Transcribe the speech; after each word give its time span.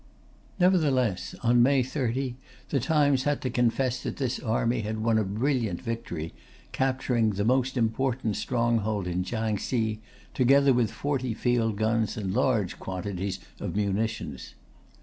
Nevertheless, 0.59 1.35
on 1.43 1.61
May 1.61 1.83
30, 1.83 2.35
The 2.69 2.79
Times 2.79 3.21
had 3.21 3.39
to 3.41 3.51
confess 3.51 4.01
that 4.01 4.17
this 4.17 4.39
army 4.39 4.79
had 4.81 5.03
won 5.03 5.19
a 5.19 5.23
brilliant 5.23 5.79
victory, 5.79 6.33
capturing 6.71 7.33
"the 7.33 7.45
most 7.45 7.77
important 7.77 8.35
stronghold 8.35 9.05
in 9.05 9.23
Kiangsi," 9.23 9.99
together 10.33 10.73
with 10.73 10.89
40 10.89 11.35
field 11.35 11.75
guns 11.75 12.17
and 12.17 12.33
large 12.33 12.79
quantities 12.79 13.37
of 13.59 13.75
munitions. 13.75 14.55